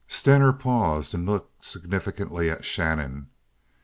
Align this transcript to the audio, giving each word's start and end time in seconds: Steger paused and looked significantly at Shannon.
Steger 0.07 0.51
paused 0.51 1.13
and 1.13 1.27
looked 1.27 1.63
significantly 1.63 2.49
at 2.49 2.65
Shannon. 2.65 3.29